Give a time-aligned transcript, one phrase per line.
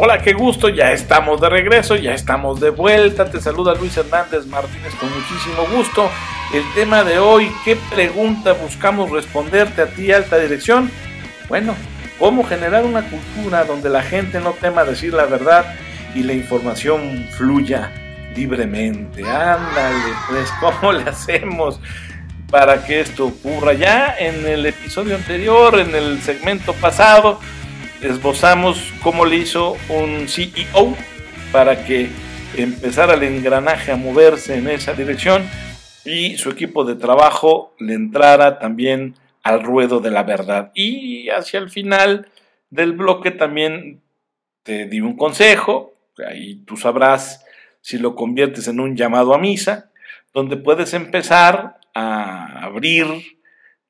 [0.00, 3.28] Hola, qué gusto, ya estamos de regreso, ya estamos de vuelta.
[3.28, 6.08] Te saluda Luis Hernández Martínez con muchísimo gusto.
[6.54, 10.88] El tema de hoy, ¿qué pregunta buscamos responderte a ti, alta dirección?
[11.48, 11.74] Bueno,
[12.16, 15.74] ¿cómo generar una cultura donde la gente no tema decir la verdad
[16.14, 17.90] y la información fluya
[18.36, 19.24] libremente?
[19.24, 21.80] Ándale, pues, ¿cómo le hacemos?
[22.50, 23.74] para que esto ocurra.
[23.74, 27.40] Ya en el episodio anterior, en el segmento pasado,
[28.02, 30.96] esbozamos cómo le hizo un CEO
[31.52, 32.08] para que
[32.56, 35.44] empezara el engranaje a moverse en esa dirección
[36.04, 40.70] y su equipo de trabajo le entrara también al ruedo de la verdad.
[40.74, 42.28] Y hacia el final
[42.70, 44.00] del bloque también
[44.62, 45.94] te di un consejo,
[46.26, 47.44] ahí tú sabrás
[47.80, 49.90] si lo conviertes en un llamado a misa,
[50.34, 53.06] donde puedes empezar a abrir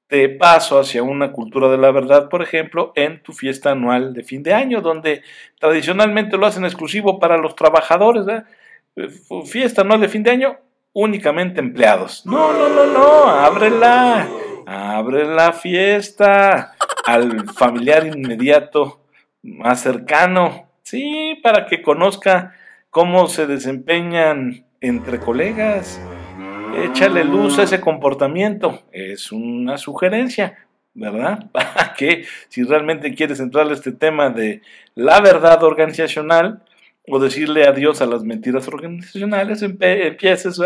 [0.09, 4.25] de paso hacia una cultura de la verdad, por ejemplo, en tu fiesta anual de
[4.25, 5.23] fin de año, donde
[5.59, 8.25] tradicionalmente lo hacen exclusivo para los trabajadores.
[9.47, 10.57] Fiesta anual de fin de año,
[10.93, 12.25] únicamente empleados.
[12.25, 14.27] No, no, no, no, ábrela,
[14.67, 16.75] abre la fiesta
[17.07, 19.01] al familiar inmediato
[19.43, 22.55] más cercano, sí, para que conozca
[22.91, 26.01] cómo se desempeñan entre colegas
[26.85, 28.83] échale luz a ese comportamiento.
[28.93, 31.49] Es una sugerencia, ¿verdad?
[31.53, 34.63] Para que si realmente quieres entrar a este tema de
[34.95, 36.63] la verdad organizacional
[37.07, 40.61] o decirle adiós a las mentiras organizacionales, empieces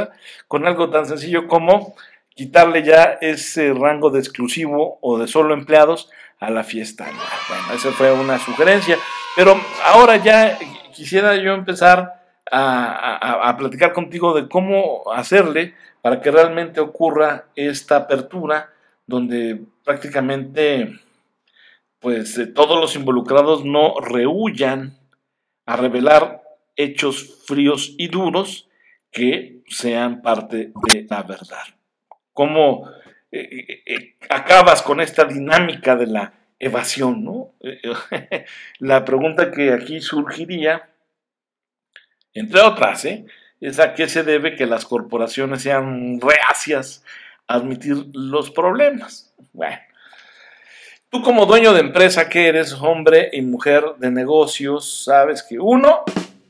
[0.49, 1.95] con algo tan sencillo como
[2.35, 6.11] quitarle ya ese rango de exclusivo o de solo empleados
[6.41, 7.05] a la fiesta.
[7.05, 8.99] Bueno, esa fue una sugerencia.
[9.37, 10.59] Pero ahora ya
[10.93, 18.71] quisiera yo empezar a, platicar contigo de cómo hacerle para que realmente ocurra esta apertura
[19.07, 21.01] donde prácticamente
[22.01, 24.99] pues eh, todos los involucrados no rehuyan
[25.65, 26.43] a revelar
[26.77, 28.69] hechos fríos y duros
[29.11, 31.65] que sean parte de la verdad.
[32.33, 32.91] ¿Cómo
[33.31, 37.25] eh, eh, acabas con esta dinámica de la evasión?
[37.25, 37.53] ¿no?
[38.81, 40.89] la pregunta que aquí surgiría
[42.35, 43.27] entre otras, ¿eh?
[43.69, 47.05] Es a qué se debe que las corporaciones sean reacias
[47.47, 49.33] a admitir los problemas.
[49.53, 49.79] Bueno,
[51.09, 56.03] tú como dueño de empresa que eres hombre y mujer de negocios, sabes que uno,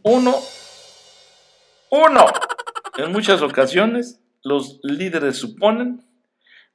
[0.02, 0.34] uno,
[1.90, 2.26] uno,
[2.96, 6.02] en muchas ocasiones los líderes suponen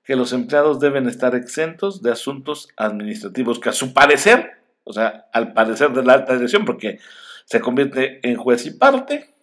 [0.03, 4.51] que los empleados deben estar exentos de asuntos administrativos que a su parecer,
[4.83, 6.99] o sea, al parecer de la alta dirección, porque
[7.45, 9.33] se convierte en juez y parte.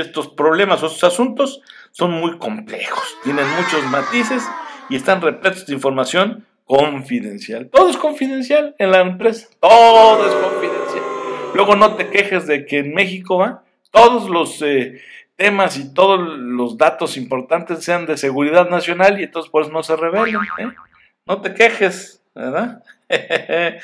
[0.00, 1.60] Estos problemas o estos asuntos
[1.90, 4.46] son muy complejos, tienen muchos matices
[4.88, 7.68] y están repletos de información confidencial.
[7.70, 11.02] Todo es confidencial en la empresa, todo es confidencial.
[11.54, 13.62] Luego no te quejes de que en México ¿va?
[13.90, 15.00] todos los eh,
[15.36, 19.82] temas y todos los datos importantes sean de seguridad nacional y entonces por eso no
[19.82, 20.44] se revelan.
[20.58, 20.68] ¿eh?
[21.26, 22.82] No te quejes, ¿verdad?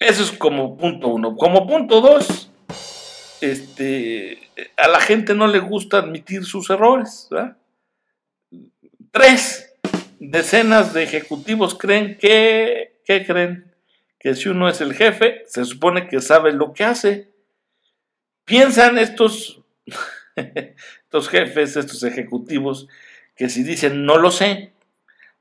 [0.00, 1.36] Eso es como punto uno.
[1.36, 2.50] Como punto dos,
[3.40, 7.28] este, a la gente no le gusta admitir sus errores.
[9.10, 9.74] Tres
[10.18, 13.74] decenas de ejecutivos creen que, ¿qué creen?
[14.18, 17.30] Que si uno es el jefe, se supone que sabe lo que hace.
[18.44, 19.62] Piensan estos,
[20.36, 22.88] estos jefes, estos ejecutivos,
[23.36, 24.72] que si dicen no lo sé,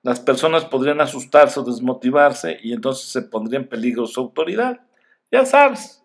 [0.04, 4.82] las personas podrían asustarse o desmotivarse y entonces se pondría en peligro su autoridad.
[5.32, 6.03] Ya sabes,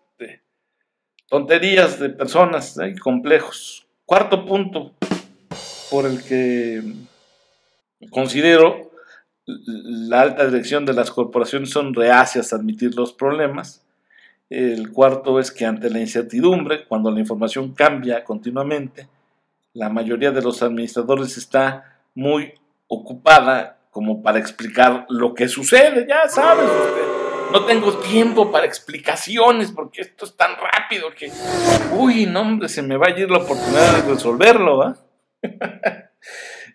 [1.29, 3.87] tonterías de personas y complejos.
[4.05, 4.93] Cuarto punto
[5.91, 6.81] por el que
[8.09, 8.89] considero
[9.45, 13.85] la alta dirección de las corporaciones son reacias a admitir los problemas.
[14.49, 19.07] El cuarto es que ante la incertidumbre, cuando la información cambia continuamente,
[19.73, 22.53] la mayoría de los administradores está muy
[22.87, 27.18] ocupada como para explicar lo que sucede, ya sabes usted
[27.51, 31.31] no tengo tiempo para explicaciones porque esto es tan rápido que,
[31.91, 34.97] uy, no, hombre, se me va a ir la oportunidad de resolverlo, ¿va?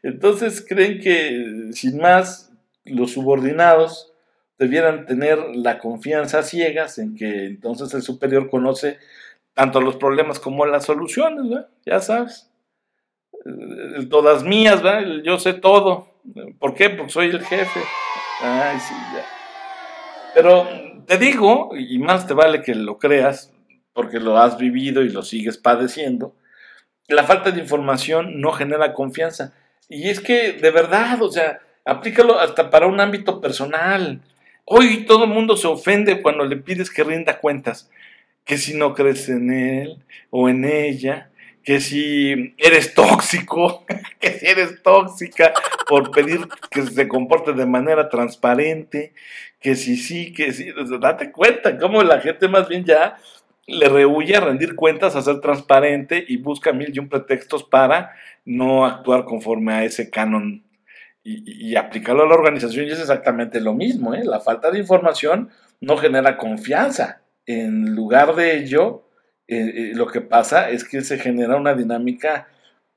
[0.03, 2.53] Entonces creen que, sin más,
[2.85, 4.13] los subordinados
[4.59, 8.99] debieran tener la confianza ciegas en que entonces el superior conoce
[9.55, 11.69] tanto los problemas como las soluciones, ¿va?
[11.87, 12.51] Ya sabes.
[14.11, 15.03] Todas mías, ¿va?
[15.23, 16.09] Yo sé todo.
[16.59, 16.91] ¿Por qué?
[16.91, 17.81] Porque soy el jefe.
[18.41, 19.34] Ay, sí, ya.
[20.35, 20.69] Pero
[21.07, 23.53] te digo, y más te vale que lo creas,
[23.93, 26.35] porque lo has vivido y lo sigues padeciendo,
[27.09, 29.53] la falta de información no genera confianza.
[29.89, 34.21] Y es que, de verdad, o sea, aplícalo hasta para un ámbito personal.
[34.65, 37.91] Hoy todo el mundo se ofende cuando le pides que rinda cuentas.
[38.45, 41.31] que si no crees en él o en ella,
[41.65, 43.85] que si eres tóxico,
[44.21, 45.53] que si eres tóxica
[45.89, 49.15] por pedir que se comporte de manera transparente,
[49.61, 50.71] que si sí, que sí,
[51.01, 53.17] date cuenta cómo la gente más bien ya
[53.67, 58.13] le rehuye a rendir cuentas, a ser transparente y busca mil y un pretextos para
[58.45, 60.65] no actuar conforme a ese canon
[61.27, 64.15] y, aplicarlo a la organización y es exactamente lo mismo.
[64.15, 64.25] ¿eh?
[64.25, 65.49] La falta de información
[65.81, 67.23] no genera confianza.
[67.47, 69.09] En lugar de ello,
[69.49, 72.49] eh, lo que pasa es que se genera una dinámica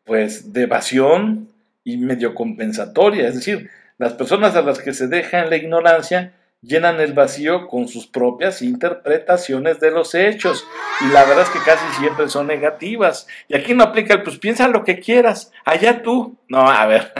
[0.05, 1.49] pues de evasión
[1.83, 3.27] y medio compensatoria.
[3.27, 7.67] Es decir, las personas a las que se deja en la ignorancia llenan el vacío
[7.67, 10.65] con sus propias interpretaciones de los hechos
[11.01, 13.27] y la verdad es que casi siempre son negativas.
[13.47, 16.37] Y aquí no aplica el pues piensa lo que quieras, allá tú.
[16.47, 17.13] No, a ver,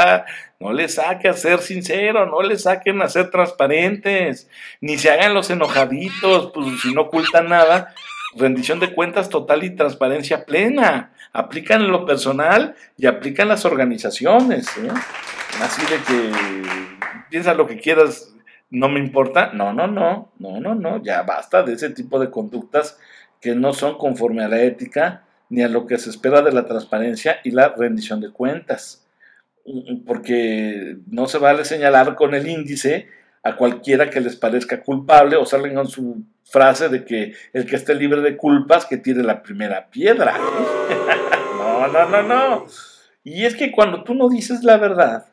[0.60, 4.48] no le saque a ser sincero, no le saquen a ser transparentes,
[4.80, 7.94] ni se hagan los enojaditos, pues si no ocultan nada,
[8.36, 11.12] rendición de cuentas total y transparencia plena.
[11.32, 14.66] Aplican en lo personal y aplican las organizaciones.
[14.78, 14.88] ¿eh?
[15.60, 16.32] Así de que
[17.30, 18.34] piensa lo que quieras,
[18.70, 19.52] no me importa.
[19.52, 22.98] No, no, no, no, no, no, ya basta de ese tipo de conductas
[23.40, 26.66] que no son conforme a la ética ni a lo que se espera de la
[26.66, 29.06] transparencia y la rendición de cuentas.
[30.06, 33.08] Porque no se vale señalar con el índice
[33.42, 37.76] a cualquiera que les parezca culpable o salgan con su frase de que el que
[37.76, 40.38] esté libre de culpas que tire la primera piedra.
[41.58, 42.66] no, no, no, no.
[43.24, 45.26] Y es que cuando tú no dices la verdad,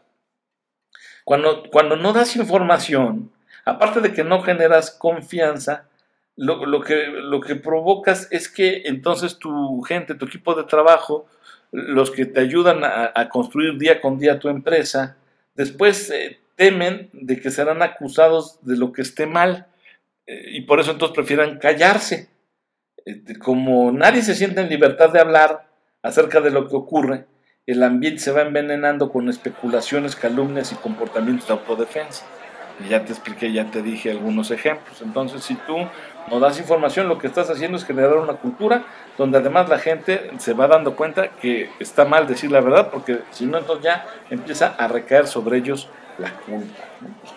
[1.23, 3.31] cuando, cuando no das información,
[3.65, 5.85] aparte de que no generas confianza,
[6.37, 11.27] lo, que, lo que provocas es que entonces tu gente, tu equipo de trabajo,
[11.71, 15.17] los que te ayudan a, construir día con día tu empresa,
[15.55, 19.67] después eh, temen de que serán acusados de lo que esté mal
[20.27, 22.29] y por eso entonces prefieren callarse.
[23.05, 25.67] Este, como nadie se siente en libertad de hablar
[26.03, 27.25] acerca de lo que ocurre,
[27.65, 32.25] el ambiente se va envenenando con especulaciones, calumnias y comportamientos de autodefensa.
[32.83, 35.01] Y ya te expliqué, ya te dije algunos ejemplos.
[35.01, 35.77] Entonces, si tú
[36.29, 38.85] no das información, lo que estás haciendo es generar una cultura
[39.17, 43.19] donde además la gente se va dando cuenta que está mal decir la verdad, porque
[43.31, 45.89] si no, entonces ya empieza a recaer sobre ellos
[46.21, 46.83] la culpa.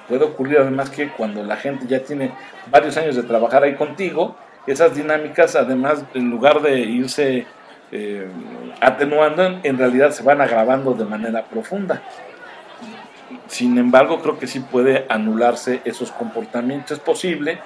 [0.09, 2.33] puede ocurrir además que cuando la gente ya tiene
[2.71, 4.37] varios años de trabajar ahí contigo,
[4.67, 7.47] esas dinámicas, además, en lugar de irse
[7.93, 8.27] eh,
[8.81, 12.03] atenuando, en realidad se van agravando de manera profunda.
[13.47, 16.93] Sin embargo, creo que sí puede anularse esos comportamientos.
[16.93, 17.59] Es posible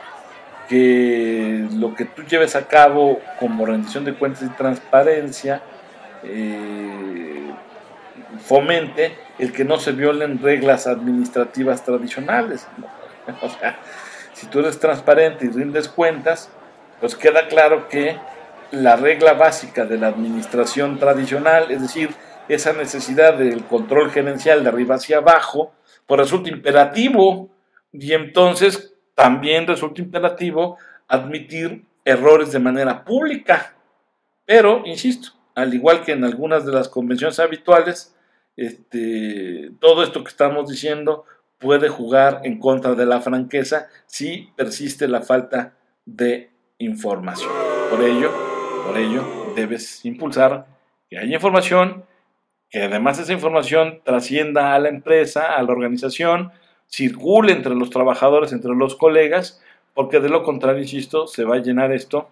[0.69, 5.63] que lo que tú lleves a cabo como rendición de cuentas y transparencia
[6.25, 7.48] eh,
[8.49, 12.67] fomente el que no se violen reglas administrativas tradicionales.
[13.43, 13.79] O sea,
[14.33, 16.51] si tú eres transparente y rindes cuentas,
[16.99, 18.17] pues queda claro que
[18.71, 22.09] la regla básica de la administración tradicional, es decir,
[22.49, 25.75] esa necesidad del control gerencial de arriba hacia abajo,
[26.07, 27.51] pues resulta imperativo
[27.93, 33.75] y entonces también resulta imperativo admitir errores de manera pública.
[34.47, 38.15] Pero, insisto, al igual que en algunas de las convenciones habituales,
[38.59, 41.25] este, todo esto que estamos diciendo
[41.59, 45.75] puede jugar en contra de la franqueza si persiste la falta
[46.05, 47.51] de información.
[47.89, 48.33] Por ello,
[48.85, 50.67] por ello, debes impulsar
[51.09, 52.05] que haya información,
[52.69, 56.51] que además esa información trascienda a la empresa, a la organización,
[56.89, 59.63] circule entre los trabajadores, entre los colegas,
[59.95, 62.29] porque de lo contrario, insisto, se va a llenar esto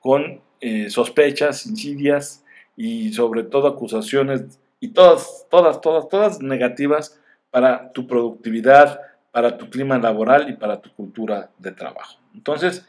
[0.00, 2.44] con eh, sospechas, insidias
[2.76, 7.20] y sobre todo acusaciones y todas, todas, todas, todas negativas
[7.50, 9.00] para tu productividad,
[9.32, 12.18] para tu clima laboral y para tu cultura de trabajo.
[12.34, 12.86] Entonces,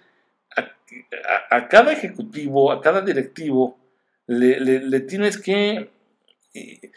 [1.50, 3.77] a, cada ejecutivo, a cada directivo,
[4.27, 5.89] le, tienes que
[6.53, 6.91] eh,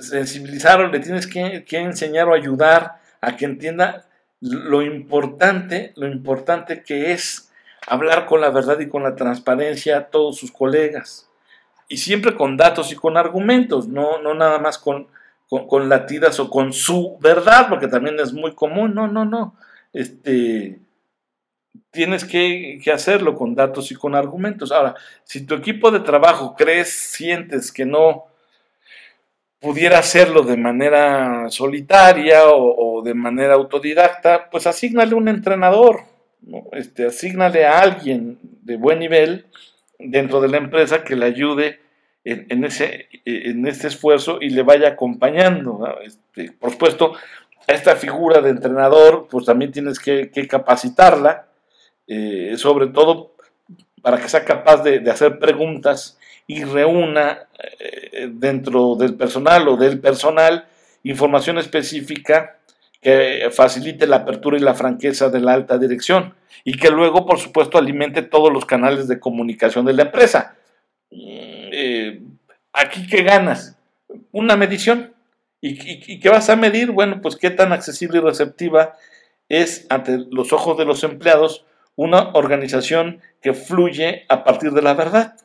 [0.00, 4.06] sensibilizar o le tienes que, enseñar o ayudar a que entienda
[4.40, 7.50] lo importante, lo importante que es
[7.86, 11.30] hablar con la verdad y con la transparencia a todos sus colegas.
[11.88, 15.08] Y siempre con datos y con argumentos, no, no nada más con,
[15.48, 18.94] con, latidas o con su verdad, porque también es muy común.
[18.94, 19.54] No, no, no.
[19.92, 20.80] Este,
[21.90, 24.72] tienes que, hacerlo con datos y con argumentos.
[24.72, 28.26] Ahora, si tu equipo de trabajo crees, sientes que no
[29.60, 36.00] pudiera hacerlo de manera solitaria o, de manera autodidacta, pues asígnale un entrenador,
[36.42, 36.64] ¿no?
[36.72, 37.06] este,
[37.66, 39.46] a alguien de buen nivel
[39.98, 41.80] dentro de la empresa que le ayude
[42.24, 45.86] en, ese, en este esfuerzo y le vaya acompañando.
[46.02, 47.12] Este, por supuesto,
[47.68, 51.46] a esta figura de entrenador, pues también tienes que capacitarla,
[52.06, 53.34] eh, sobre todo
[54.02, 57.48] para que sea capaz de, hacer preguntas y reúna
[57.78, 60.66] eh, dentro del personal o del personal
[61.04, 62.58] información específica
[63.04, 66.34] que facilite la apertura y la franqueza de la alta dirección
[66.64, 70.56] y que luego, por supuesto, alimente todos los canales de comunicación de la empresa.
[71.10, 72.22] Mm, eh,
[72.72, 73.78] ¿Aquí qué ganas?
[74.32, 75.12] Una medición.
[75.60, 76.92] ¿Y, ¿Y qué vas a medir?
[76.92, 78.94] Bueno, pues qué tan accesible y receptiva
[79.50, 84.94] es ante los ojos de los empleados una organización que fluye a partir de la
[84.94, 85.36] verdad.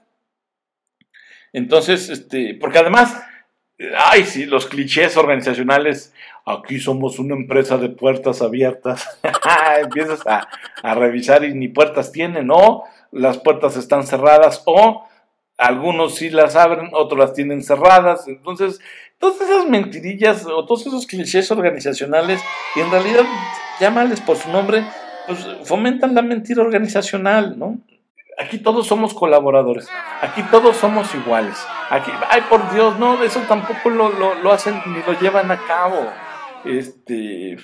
[1.51, 3.22] Entonces, este, porque además,
[3.98, 6.14] ay, sí, los clichés organizacionales,
[6.46, 9.08] aquí somos una empresa de puertas abiertas,
[9.82, 10.48] empiezas a,
[10.84, 12.84] a, revisar y ni puertas tienen, ¿no?
[13.12, 15.08] Las puertas están cerradas, o
[15.58, 18.80] algunos sí las abren, otros las tienen cerradas, entonces,
[19.18, 22.42] todas esas mentirillas o todos esos clichés organizacionales,
[22.76, 23.26] y en realidad,
[23.80, 24.84] llámales por su nombre,
[25.28, 27.78] pues fomentan la mentira organizacional, ¿no?
[28.39, 29.89] Aquí todos somos colaboradores,
[30.22, 31.58] aquí todos somos iguales.
[31.89, 36.10] Aquí, ay, por Dios, no, eso tampoco lo, lo, hacen ni lo llevan a cabo.
[36.63, 37.58] Este,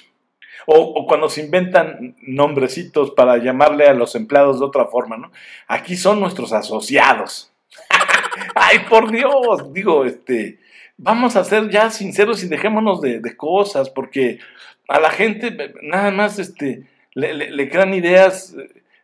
[0.65, 5.31] o, cuando se inventan nombrecitos para llamarle a los empleados de otra forma, ¿no?
[5.67, 7.53] Aquí son nuestros asociados.
[8.55, 10.59] ay, por Dios, digo, este,
[10.97, 14.39] vamos a ser ya sinceros y dejémonos de, de cosas, porque
[14.89, 18.53] a la gente nada más, este, le, le, crean ideas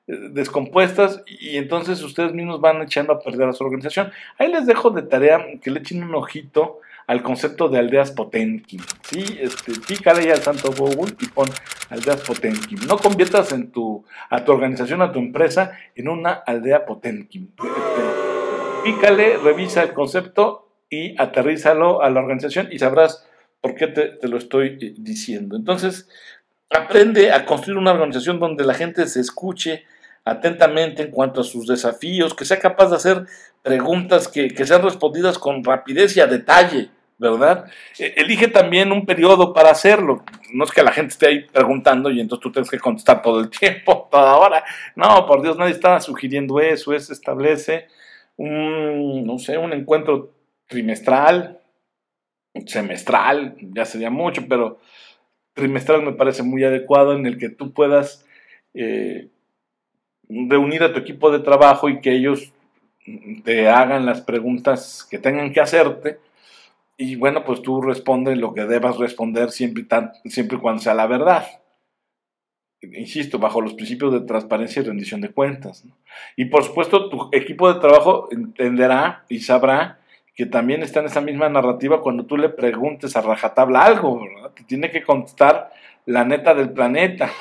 [0.08, 4.12] descompuestas y entonces ustedes mismos van echando a perder a su organización.
[4.38, 8.82] Ahí les dejo de tarea que le echen un ojito al concepto de aldeas Potenkin.
[9.04, 9.38] ¿sí?
[9.40, 11.50] Este, pícale ya al santo Google y pon
[11.90, 12.80] aldeas Potenkin.
[12.88, 17.54] No conviertas en tu, a tu organización, a tu empresa, en una aldea Potenkin.
[17.58, 23.26] Este, pícale, revisa el concepto y aterrízalo a la organización y sabrás
[23.62, 25.56] por qué te, te lo estoy eh, diciendo.
[25.56, 26.08] Entonces,
[26.74, 29.84] Aprende a construir una organización donde la gente se escuche
[30.24, 33.26] atentamente en cuanto a sus desafíos, que sea capaz de hacer
[33.64, 37.66] preguntas que, sean respondidas con rapidez y a detalle, ¿verdad?
[37.98, 40.24] E, elige también un periodo para hacerlo.
[40.54, 43.40] No es que la gente esté ahí preguntando y entonces tú tienes que contestar todo
[43.40, 44.64] el tiempo, toda hora.
[44.96, 46.94] No, por Dios, nadie está sugiriendo eso.
[46.94, 47.88] Es establece
[48.38, 50.34] un, no sé, un encuentro
[50.68, 51.60] trimestral,
[52.66, 54.80] semestral, ya sería mucho, pero
[55.54, 58.26] trimestral me parece muy adecuado en el que tú puedas
[58.74, 59.30] eh,
[60.48, 62.52] reunir a tu equipo de trabajo y que ellos
[63.44, 66.20] te hagan las preguntas que tengan que hacerte
[67.02, 69.86] y bueno, pues tú respondes lo que debas responder siempre,
[70.26, 71.48] siempre y cuando sea la verdad.
[72.80, 75.84] Insisto, bajo los principios de transparencia y rendición de cuentas.
[76.36, 80.00] Y por supuesto, tu equipo de trabajo entenderá y sabrá
[80.36, 84.22] que también está en esa misma narrativa cuando tú le preguntes a rajatabla algo.
[84.56, 85.72] Te tiene que contestar
[86.06, 87.32] la neta del planeta.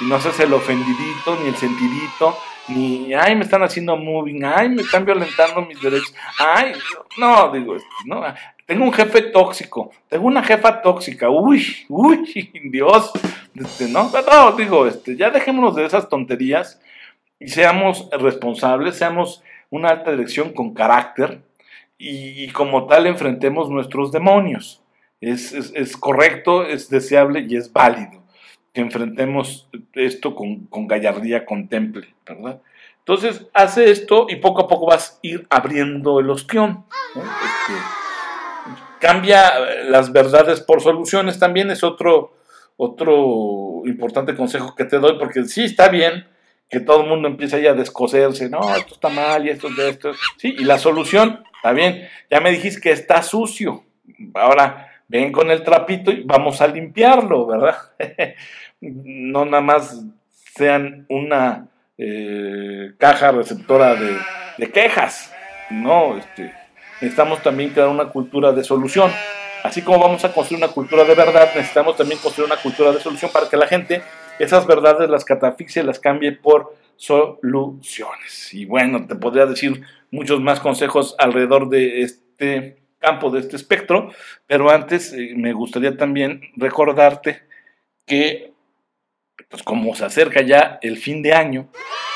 [0.00, 2.36] Y no seas el ofendidito, ni el sentidito,
[2.68, 6.72] ni, ay, me están haciendo moving, ay, me están violentando mis derechos, ay,
[7.18, 8.22] no, digo, no,
[8.66, 13.12] tengo un jefe tóxico, tengo una jefa tóxica, uy, uy, Dios,
[13.54, 16.80] este, no, no, digo, este, ya dejémonos de esas tonterías
[17.38, 21.40] y seamos responsables, seamos una alta dirección con carácter,
[21.98, 24.82] y, como tal enfrentemos nuestros demonios.
[25.20, 28.25] Es, es, correcto, es deseable y es válido
[28.76, 32.60] que enfrentemos esto con, con gallardía, contemple, ¿verdad?
[32.98, 36.84] Entonces, hace esto y poco a poco vas a ir abriendo el ostión.
[39.00, 42.36] Cambia las verdades por soluciones también es otro,
[42.76, 46.26] otro importante consejo que te doy, porque sí está bien
[46.68, 49.88] que todo el mundo empiece ya a descoserse, no, esto está mal y esto de
[49.88, 50.12] esto.
[50.36, 53.82] Sí, y la solución Está bien, ya me dijiste que está sucio.
[54.34, 57.76] Ahora ven con el trapito y vamos a limpiarlo, ¿verdad?
[58.80, 60.04] no nada más
[60.54, 61.68] sean una
[61.98, 65.32] eh, caja receptora de, quejas.
[65.70, 66.52] No, este,
[67.00, 69.10] necesitamos también crear una cultura de solución.
[69.62, 73.00] Así como vamos a construir una cultura de verdad, necesitamos también construir una cultura de
[73.00, 74.02] solución para que la gente
[74.38, 78.52] esas verdades las catafixie, las cambie por soluciones.
[78.52, 84.10] Y bueno, te podría decir muchos más consejos alrededor de este campo, de este espectro,
[84.46, 87.42] pero antes eh, me gustaría también recordarte
[88.06, 88.52] que,
[89.48, 91.68] pues como se acerca ya el fin de año,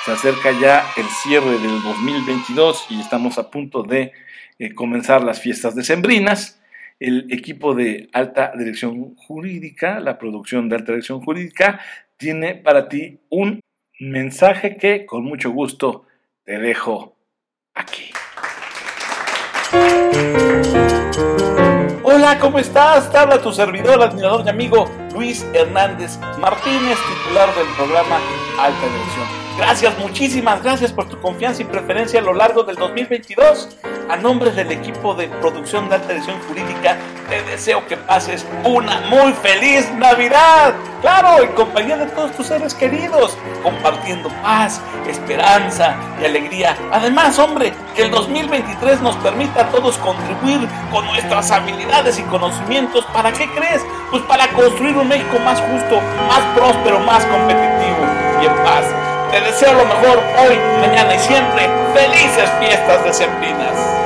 [0.05, 4.13] se acerca ya el cierre del 2022 y estamos a punto de
[4.59, 6.61] eh, comenzar las fiestas decembrinas,
[6.99, 11.81] el equipo de alta dirección jurídica, la producción de alta dirección jurídica,
[12.17, 13.61] tiene para ti un
[13.99, 16.07] mensaje que con mucho gusto
[16.45, 17.17] te dejo
[17.75, 18.11] aquí.
[22.03, 23.11] Hola, ¿cómo estás?
[23.11, 28.19] Te habla tu servidor, admirador y amigo Luis Hernández Martínez, titular del programa
[28.59, 33.69] Alta Dirección Gracias, muchísimas gracias por tu confianza y preferencia a lo largo del 2022.
[34.09, 36.97] A nombre del equipo de producción de Alta Edición Jurídica,
[37.29, 40.75] te deseo que pases una muy feliz Navidad.
[41.01, 46.77] Claro, en compañía de todos tus seres queridos, compartiendo paz, esperanza y alegría.
[46.91, 53.05] Además, hombre, que el 2023 nos permita a todos contribuir con nuestras habilidades y conocimientos.
[53.13, 53.83] ¿Para qué crees?
[54.11, 58.07] Pues para construir un México más justo, más próspero, más competitivo
[58.43, 59.00] y en paz.
[59.31, 61.69] Te deseo lo mejor hoy, mañana y siempre.
[61.95, 64.00] Felices fiestas decembrinas.